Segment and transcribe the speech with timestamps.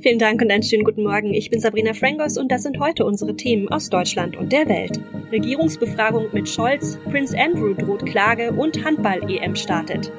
[0.00, 1.32] Vielen Dank und einen schönen guten Morgen.
[1.32, 5.00] Ich bin Sabrina Frangos und das sind heute unsere Themen aus Deutschland und der Welt.
[5.32, 10.12] Regierungsbefragung mit Scholz, Prince Andrew droht Klage und Handball-EM startet.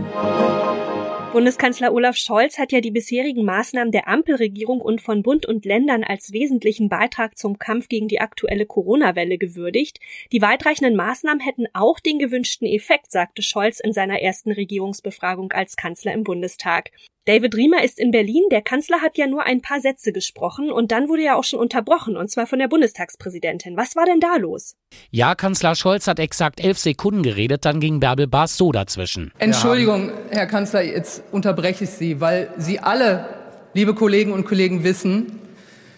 [1.33, 6.03] Bundeskanzler Olaf Scholz hat ja die bisherigen Maßnahmen der Ampelregierung und von Bund und Ländern
[6.03, 9.99] als wesentlichen Beitrag zum Kampf gegen die aktuelle Corona-Welle gewürdigt.
[10.31, 15.75] Die weitreichenden Maßnahmen hätten auch den gewünschten Effekt, sagte Scholz in seiner ersten Regierungsbefragung als
[15.75, 16.91] Kanzler im Bundestag.
[17.27, 18.43] David Riemer ist in Berlin.
[18.51, 21.59] Der Kanzler hat ja nur ein paar Sätze gesprochen und dann wurde ja auch schon
[21.59, 23.75] unterbrochen, und zwar von der Bundestagspräsidentin.
[23.75, 24.77] Was war denn da los?
[25.11, 29.33] Ja, Kanzler Scholz hat exakt elf Sekunden geredet, dann ging Bärbel Baas so dazwischen.
[29.39, 33.27] Entschuldigung, Herr Kanzler, jetzt unterbreche ich Sie, weil Sie alle,
[33.73, 35.41] liebe Kollegen und Kollegen, wissen,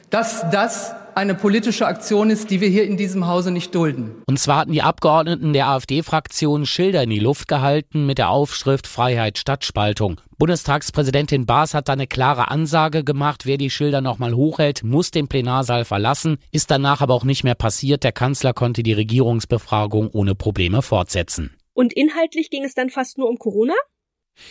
[0.10, 4.24] dass das eine politische Aktion ist, die wir hier in diesem Hause nicht dulden.
[4.26, 8.88] Und zwar hatten die Abgeordneten der AfD-Fraktion Schilder in die Luft gehalten mit der Aufschrift
[8.88, 10.22] Freiheit statt Spaltung.
[10.38, 15.28] Bundestagspräsidentin Baas hat da eine klare Ansage gemacht, wer die Schilder nochmal hochhält, muss den
[15.28, 18.06] Plenarsaal verlassen, ist danach aber auch nicht mehr passiert.
[18.06, 21.52] Der Kanzler konnte die Regierungsbefragung ohne Probleme fortsetzen.
[21.74, 23.74] Und inhaltlich ging es dann fast nur um Corona?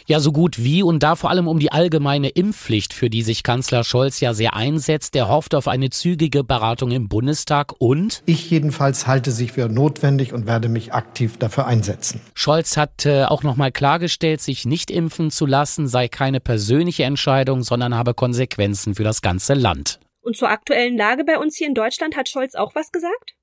[0.06, 3.42] Ja, so gut wie und da vor allem um die allgemeine Impfpflicht, für die sich
[3.42, 5.14] Kanzler Scholz ja sehr einsetzt.
[5.14, 10.32] Der hofft auf eine zügige Beratung im Bundestag und ich jedenfalls halte sich für notwendig
[10.32, 12.20] und werde mich aktiv dafür einsetzen.
[12.34, 17.62] Scholz hat äh, auch nochmal klargestellt, sich nicht impfen zu lassen sei keine persönliche Entscheidung,
[17.62, 19.98] sondern habe Konsequenzen für das ganze Land.
[20.20, 23.37] Und zur aktuellen Lage bei uns hier in Deutschland hat Scholz auch was gesagt?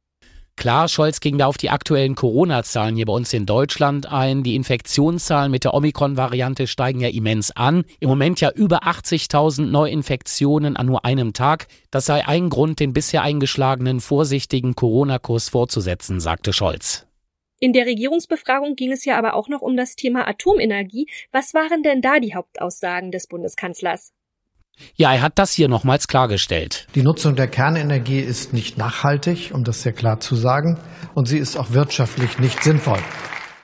[0.58, 4.42] Klar, Scholz ging da auf die aktuellen Corona-Zahlen hier bei uns in Deutschland ein.
[4.42, 7.84] Die Infektionszahlen mit der Omikron-Variante steigen ja immens an.
[8.00, 11.68] Im Moment ja über 80.000 Neuinfektionen an nur einem Tag.
[11.92, 17.06] Das sei ein Grund, den bisher eingeschlagenen vorsichtigen Corona-Kurs fortzusetzen, sagte Scholz.
[17.60, 21.08] In der Regierungsbefragung ging es ja aber auch noch um das Thema Atomenergie.
[21.32, 24.14] Was waren denn da die Hauptaussagen des Bundeskanzlers?
[24.96, 26.88] Ja, er hat das hier nochmals klargestellt.
[26.96, 30.80] Die Nutzung der Kernenergie ist nicht nachhaltig, um das sehr klar zu sagen,
[31.14, 33.00] und sie ist auch wirtschaftlich nicht sinnvoll.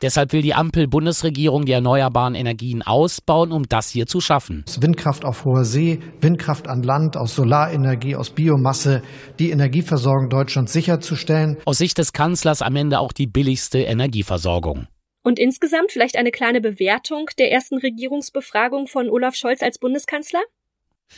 [0.01, 4.65] Deshalb will die Ampel-Bundesregierung die erneuerbaren Energien ausbauen, um das hier zu schaffen.
[4.79, 9.03] Windkraft auf hoher See, Windkraft an Land, aus Solarenergie, aus Biomasse,
[9.37, 11.57] die Energieversorgung Deutschlands sicherzustellen.
[11.65, 14.87] Aus Sicht des Kanzlers am Ende auch die billigste Energieversorgung.
[15.23, 20.41] Und insgesamt vielleicht eine kleine Bewertung der ersten Regierungsbefragung von Olaf Scholz als Bundeskanzler?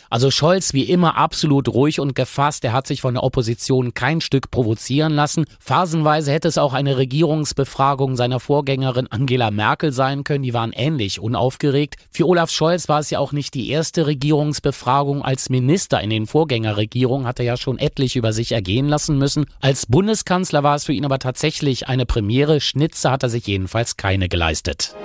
[0.10, 2.64] Also Scholz wie immer absolut ruhig und gefasst.
[2.64, 5.46] Er hat sich von der Opposition kein Stück provozieren lassen.
[5.60, 10.44] Phasenweise hätte es auch eine Regierungsbefragung seiner Vorgängerin Angela Merkel sein können.
[10.44, 11.96] Die waren ähnlich unaufgeregt.
[12.12, 15.22] Für Olaf Scholz war es ja auch nicht die erste Regierungsbefragung.
[15.24, 19.46] Als Minister in den Vorgängerregierungen hat er ja schon etlich über sich ergehen lassen müssen.
[19.62, 22.62] Als Bundeskanzler war es für ihn aber tatsächlich eine Premiere.
[22.62, 24.96] Schnitze hat er sich jedenfalls keine geleistet.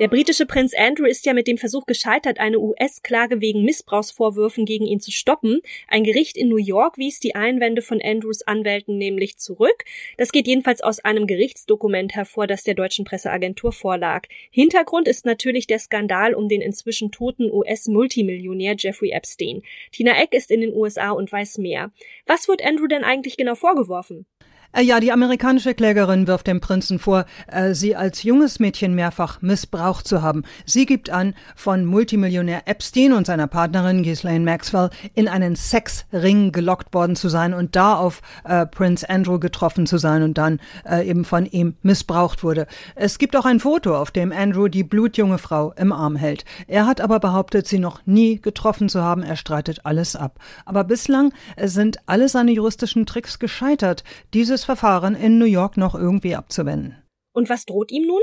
[0.00, 4.86] Der britische Prinz Andrew ist ja mit dem Versuch gescheitert, eine US-Klage wegen Missbrauchsvorwürfen gegen
[4.86, 5.60] ihn zu stoppen.
[5.86, 9.84] Ein Gericht in New York wies die Einwände von Andrews Anwälten nämlich zurück.
[10.16, 14.26] Das geht jedenfalls aus einem Gerichtsdokument hervor, das der deutschen Presseagentur vorlag.
[14.50, 19.62] Hintergrund ist natürlich der Skandal um den inzwischen toten US-Multimillionär Jeffrey Epstein.
[19.92, 21.92] Tina Eck ist in den USA und weiß mehr.
[22.26, 24.26] Was wird Andrew denn eigentlich genau vorgeworfen?
[24.74, 29.40] Äh, ja, die amerikanische Klägerin wirft dem Prinzen vor, äh, sie als junges Mädchen mehrfach
[29.40, 30.42] missbraucht zu haben.
[30.66, 36.92] Sie gibt an, von Multimillionär Epstein und seiner Partnerin Ghislaine Maxwell in einen Sexring gelockt
[36.92, 41.08] worden zu sein und da auf äh, Prince Andrew getroffen zu sein und dann äh,
[41.08, 42.66] eben von ihm missbraucht wurde.
[42.96, 46.44] Es gibt auch ein Foto, auf dem Andrew die blutjunge Frau im Arm hält.
[46.66, 49.22] Er hat aber behauptet, sie noch nie getroffen zu haben.
[49.22, 50.40] Er streitet alles ab.
[50.64, 51.32] Aber bislang
[51.62, 54.02] sind alle seine juristischen Tricks gescheitert.
[54.32, 57.02] Dieses Verfahren in New York noch irgendwie abzuwenden.
[57.32, 58.20] Und was droht ihm nun?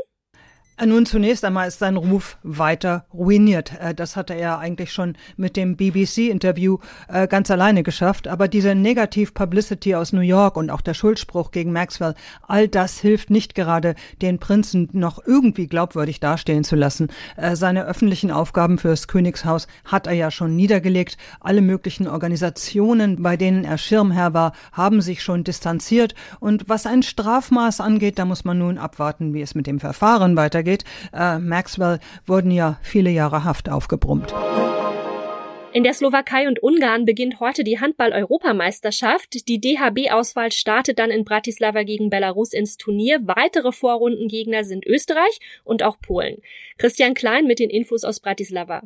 [0.81, 3.73] Äh, nun, zunächst einmal ist sein Ruf weiter ruiniert.
[3.79, 8.27] Äh, das hatte er eigentlich schon mit dem BBC-Interview äh, ganz alleine geschafft.
[8.27, 12.15] Aber diese Negativ-Publicity aus New York und auch der Schuldspruch gegen Maxwell,
[12.47, 17.09] all das hilft nicht gerade, den Prinzen noch irgendwie glaubwürdig dastehen zu lassen.
[17.53, 21.17] Seine öffentlichen Aufgaben fürs Königshaus hat er ja schon niedergelegt.
[21.39, 26.15] Alle möglichen Organisationen, bei denen er Schirmherr war, haben sich schon distanziert.
[26.39, 30.35] Und was ein Strafmaß angeht, da muss man nun abwarten, wie es mit dem Verfahren
[30.35, 30.83] weitergeht weitergeht.
[31.13, 34.33] Äh, Maxwell wurden ja viele Jahre Haft aufgebrummt.
[35.73, 39.47] In der Slowakei und Ungarn beginnt heute die Handball-Europameisterschaft.
[39.47, 43.21] Die DHB-Auswahl startet dann in Bratislava gegen Belarus ins Turnier.
[43.23, 46.41] Weitere Vorrundengegner sind Österreich und auch Polen.
[46.77, 48.81] Christian Klein mit den Infos aus Bratislava.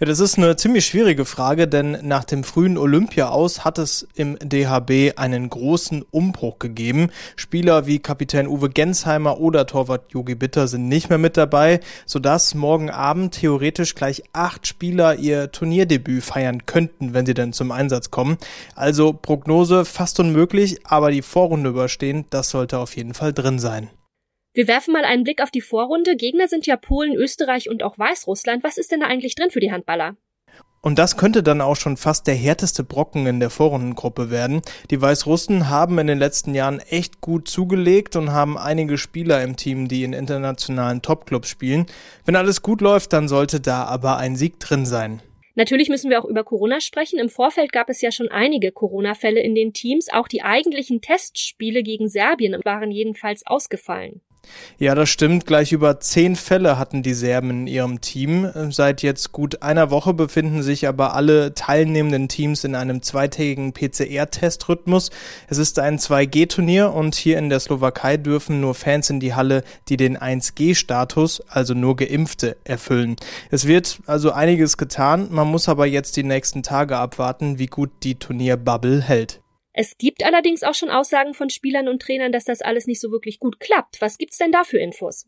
[0.00, 4.06] Ja, das ist eine ziemlich schwierige Frage, denn nach dem frühen Olympia aus hat es
[4.14, 7.10] im DHB einen großen Umbruch gegeben.
[7.36, 12.54] Spieler wie Kapitän Uwe Gensheimer oder Torwart Yogi Bitter sind nicht mehr mit dabei, sodass
[12.54, 18.10] morgen Abend theoretisch gleich acht Spieler ihr Turnierdebüt feiern könnten, wenn sie denn zum Einsatz
[18.10, 18.38] kommen.
[18.74, 23.90] Also Prognose fast unmöglich, aber die Vorrunde überstehen, das sollte auf jeden Fall drin sein.
[24.56, 26.14] Wir werfen mal einen Blick auf die Vorrunde.
[26.14, 28.62] Gegner sind ja Polen, Österreich und auch Weißrussland.
[28.62, 30.16] Was ist denn da eigentlich drin für die Handballer?
[30.80, 34.62] Und das könnte dann auch schon fast der härteste Brocken in der Vorrundengruppe werden.
[34.92, 39.56] Die Weißrussen haben in den letzten Jahren echt gut zugelegt und haben einige Spieler im
[39.56, 41.86] Team, die in internationalen Topclubs spielen.
[42.24, 45.20] Wenn alles gut läuft, dann sollte da aber ein Sieg drin sein.
[45.56, 47.18] Natürlich müssen wir auch über Corona sprechen.
[47.18, 50.12] Im Vorfeld gab es ja schon einige Corona-Fälle in den Teams.
[50.12, 54.20] Auch die eigentlichen Testspiele gegen Serbien waren jedenfalls ausgefallen.
[54.78, 55.46] Ja, das stimmt.
[55.46, 58.50] Gleich über zehn Fälle hatten die Serben in ihrem Team.
[58.70, 65.10] Seit jetzt gut einer Woche befinden sich aber alle teilnehmenden Teams in einem zweitägigen PCR-Testrhythmus.
[65.48, 69.62] Es ist ein 2G-Turnier und hier in der Slowakei dürfen nur Fans in die Halle,
[69.88, 73.16] die den 1G-Status, also nur Geimpfte, erfüllen.
[73.50, 75.28] Es wird also einiges getan.
[75.30, 79.43] Man muss aber jetzt die nächsten Tage abwarten, wie gut die Turnierbubble hält.
[79.74, 83.10] Es gibt allerdings auch schon Aussagen von Spielern und Trainern, dass das alles nicht so
[83.10, 84.00] wirklich gut klappt.
[84.00, 85.26] Was gibt's denn da für Infos?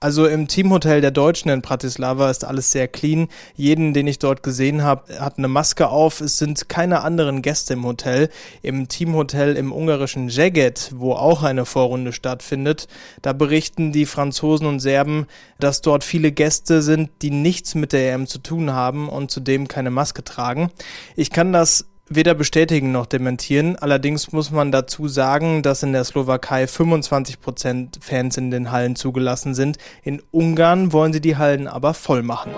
[0.00, 3.28] Also im Teamhotel der Deutschen in Bratislava ist alles sehr clean.
[3.56, 6.20] Jeden, den ich dort gesehen habe, hat eine Maske auf.
[6.20, 8.28] Es sind keine anderen Gäste im Hotel.
[8.60, 12.86] Im Teamhotel im ungarischen Szeged, wo auch eine Vorrunde stattfindet,
[13.22, 15.26] da berichten die Franzosen und Serben,
[15.58, 19.68] dass dort viele Gäste sind, die nichts mit der EM zu tun haben und zudem
[19.68, 20.70] keine Maske tragen.
[21.16, 23.76] Ich kann das weder bestätigen noch dementieren.
[23.76, 28.96] Allerdings muss man dazu sagen, dass in der Slowakei 25 Prozent Fans in den Hallen
[28.96, 29.78] zugelassen sind.
[30.02, 32.52] In Ungarn wollen sie die Hallen aber voll machen.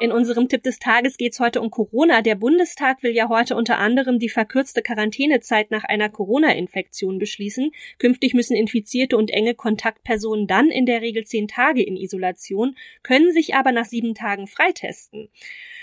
[0.00, 2.22] In unserem Tipp des Tages geht es heute um Corona.
[2.22, 7.70] Der Bundestag will ja heute unter anderem die verkürzte Quarantänezeit nach einer Corona-Infektion beschließen.
[7.98, 13.30] Künftig müssen Infizierte und enge Kontaktpersonen dann in der Regel zehn Tage in Isolation, können
[13.34, 15.28] sich aber nach sieben Tagen freitesten.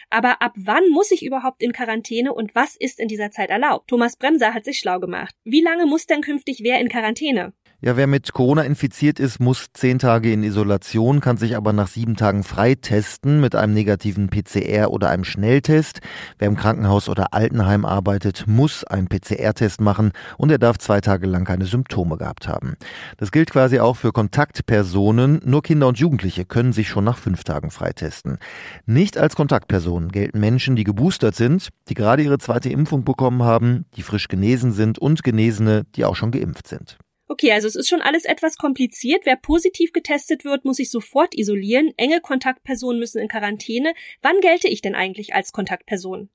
[0.09, 3.89] Aber ab wann muss ich überhaupt in Quarantäne und was ist in dieser Zeit erlaubt?
[3.89, 5.35] Thomas Bremser hat sich schlau gemacht.
[5.43, 7.53] Wie lange muss denn künftig wer in Quarantäne?
[7.79, 11.87] Ja, wer mit Corona infiziert ist, muss zehn Tage in Isolation, kann sich aber nach
[11.87, 15.99] sieben Tagen freitesten mit einem negativen PCR oder einem Schnelltest.
[16.39, 21.27] Wer im Krankenhaus oder Altenheim arbeitet, muss einen PCR-Test machen und er darf zwei Tage
[21.27, 22.77] lang keine Symptome gehabt haben.
[23.17, 25.41] Das gilt quasi auch für Kontaktpersonen.
[25.45, 28.39] Nur Kinder und Jugendliche können sich schon nach fünf Tagen freitesten.
[28.87, 33.85] Nicht als Kontaktpersonen gelten Menschen, die geboostert sind, die gerade ihre zweite Impfung bekommen haben,
[33.95, 36.97] die frisch genesen sind und Genesene, die auch schon geimpft sind.
[37.29, 39.21] Okay, also es ist schon alles etwas kompliziert.
[39.25, 41.91] Wer positiv getestet wird, muss sich sofort isolieren.
[41.97, 43.93] Enge Kontaktpersonen müssen in Quarantäne.
[44.21, 46.29] Wann gelte ich denn eigentlich als Kontaktperson?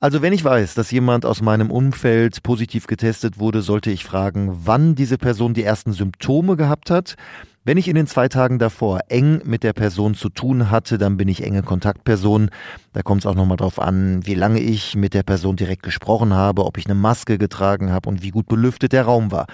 [0.00, 4.50] Also wenn ich weiß, dass jemand aus meinem Umfeld positiv getestet wurde, sollte ich fragen,
[4.64, 7.14] wann diese Person die ersten Symptome gehabt hat.
[7.64, 11.16] Wenn ich in den zwei Tagen davor eng mit der Person zu tun hatte, dann
[11.16, 12.50] bin ich enge Kontaktperson.
[12.92, 16.34] Da kommt es auch nochmal drauf an, wie lange ich mit der Person direkt gesprochen
[16.34, 19.46] habe, ob ich eine Maske getragen habe und wie gut belüftet der Raum war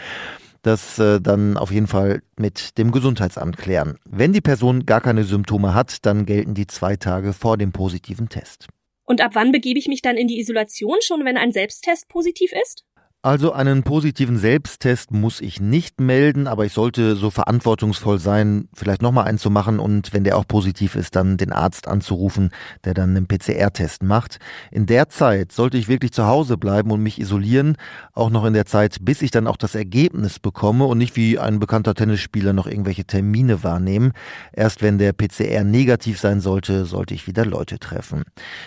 [0.63, 3.99] das äh, dann auf jeden Fall mit dem Gesundheitsamt klären.
[4.09, 8.29] Wenn die Person gar keine Symptome hat, dann gelten die zwei Tage vor dem positiven
[8.29, 8.69] Test.
[9.05, 12.53] Und ab wann begebe ich mich dann in die Isolation schon, wenn ein Selbsttest positiv
[12.53, 12.85] ist?
[13.23, 19.03] Also einen positiven Selbsttest muss ich nicht melden, aber ich sollte so verantwortungsvoll sein, vielleicht
[19.03, 22.51] nochmal einen zu machen und wenn der auch positiv ist, dann den Arzt anzurufen,
[22.85, 24.39] der dann einen PCR-Test macht.
[24.71, 27.75] In der Zeit sollte ich wirklich zu Hause bleiben und mich isolieren,
[28.13, 31.41] auch noch in der Zeit, bis ich dann auch das Ergebnis bekomme und nicht wie
[31.41, 34.13] ein bekannter Tennisspieler noch irgendwelche Termine wahrnehmen.
[34.53, 38.23] Erst wenn der PCR negativ sein sollte, sollte ich wieder Leute treffen.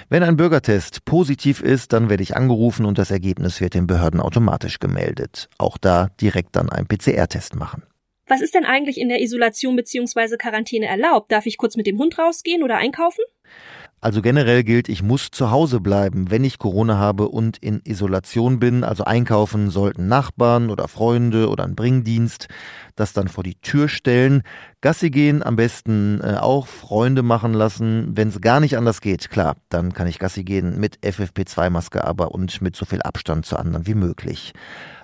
[0.10, 4.20] Wenn ein Bürgertest positiv ist, dann werde ich angerufen und das Ergebnis wird den Behörden
[4.20, 5.50] automatisch automatisch gemeldet.
[5.58, 7.84] Auch da direkt dann einen PCR-Test machen.
[8.28, 10.38] Was ist denn eigentlich in der Isolation bzw.
[10.38, 11.32] Quarantäne erlaubt?
[11.32, 13.24] Darf ich kurz mit dem Hund rausgehen oder einkaufen?
[14.04, 18.60] Also generell gilt, ich muss zu Hause bleiben, wenn ich Corona habe und in Isolation
[18.60, 18.84] bin.
[18.84, 22.48] Also einkaufen sollten Nachbarn oder Freunde oder ein Bringdienst
[22.96, 24.44] das dann vor die Tür stellen.
[24.82, 28.12] Gassi gehen, am besten äh, auch Freunde machen lassen.
[28.16, 32.32] Wenn es gar nicht anders geht, klar, dann kann ich Gassi gehen mit FFP2-Maske aber
[32.32, 34.54] und mit so viel Abstand zu anderen wie möglich.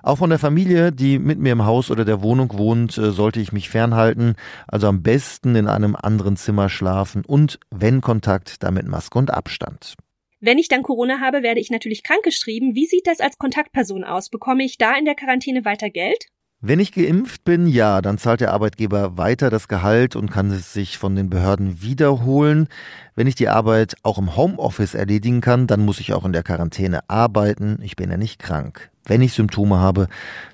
[0.08, 3.42] Auch von der Familie, die mit mir im Haus oder der Wohnung wohnt, äh, sollte
[3.42, 4.36] ich mich fernhalten.
[4.66, 9.96] Also am besten in einem anderen Zimmer schlafen und, wenn Kontakt, damit Maske und Abstand.
[10.40, 12.74] Wenn ich dann Corona habe, werde ich natürlich krankgeschrieben.
[12.74, 14.30] Wie sieht das als Kontaktperson aus?
[14.30, 16.28] Bekomme ich da in der Quarantäne weiter Geld?
[16.60, 20.74] Wenn ich geimpft bin, ja, dann zahlt der Arbeitgeber weiter das Gehalt und kann es
[20.74, 22.68] sich von den Behörden wiederholen.
[23.14, 26.42] Wenn ich die Arbeit auch im Homeoffice erledigen kann, dann muss ich auch in der
[26.42, 27.78] Quarantäne arbeiten.
[27.84, 28.90] Ich bin ja nicht krank.
[29.06, 30.08] Wenn ich Symptome habe,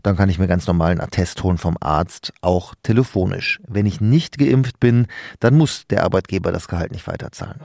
[0.03, 3.61] dann kann ich mir ganz normal einen Attest holen vom Arzt, auch telefonisch.
[3.65, 5.07] Wenn ich nicht geimpft bin,
[5.39, 7.61] dann muss der Arbeitgeber das Gehalt nicht weiterzahlen.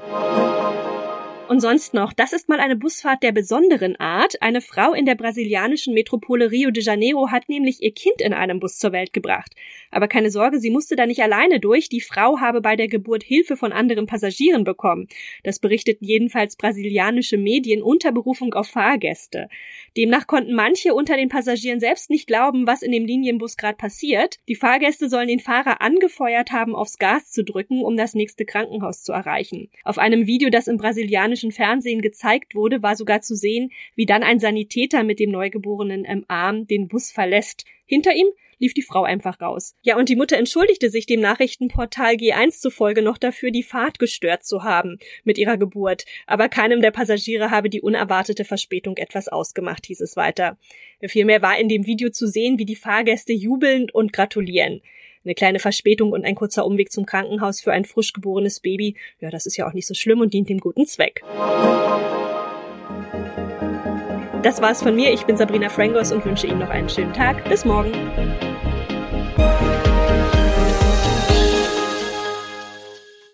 [1.49, 4.43] Und sonst noch, das ist mal eine Busfahrt der besonderen Art.
[4.43, 8.61] Eine Frau in der brasilianischen Metropole Rio de Janeiro hat nämlich ihr Kind in einem
[8.61, 9.55] Bus zur Welt gebracht.
[9.90, 11.88] Aber keine Sorge, sie musste da nicht alleine durch.
[11.88, 15.09] Die Frau habe bei der Geburt Hilfe von anderen Passagieren bekommen.
[15.43, 19.49] Das berichteten jedenfalls brasilianische Medien unter Berufung auf Fahrgäste.
[19.97, 24.37] Demnach konnten manche unter den Passagieren selbst nicht glauben, was in dem Linienbus gerade passiert.
[24.49, 29.02] Die Fahrgäste sollen den Fahrer angefeuert haben, aufs Gas zu drücken, um das nächste Krankenhaus
[29.02, 29.71] zu erreichen.
[29.83, 34.07] Auf einem Video, das im brasilianischen amerikanischen Fernsehen gezeigt wurde, war sogar zu sehen, wie
[34.07, 37.64] dann ein Sanitäter mit dem Neugeborenen im Arm den Bus verlässt.
[37.87, 38.28] Hinter ihm
[38.59, 39.76] lief die Frau einfach raus.
[39.83, 44.45] Ja, und die Mutter entschuldigte sich dem Nachrichtenportal G1 zufolge noch dafür, die Fahrt gestört
[44.45, 46.04] zu haben mit ihrer Geburt.
[46.26, 50.59] Aber keinem der Passagiere habe die unerwartete Verspätung etwas ausgemacht, hieß es weiter.
[51.07, 54.83] Vielmehr war in dem Video zu sehen, wie die Fahrgäste jubeln und gratulieren.
[55.25, 59.30] Eine kleine Verspätung und ein kurzer Umweg zum Krankenhaus für ein frisch geborenes Baby, ja,
[59.30, 61.22] das ist ja auch nicht so schlimm und dient dem guten Zweck.
[64.42, 65.12] Das war's von mir.
[65.12, 67.48] Ich bin Sabrina Frangos und wünsche Ihnen noch einen schönen Tag.
[67.48, 67.92] Bis morgen.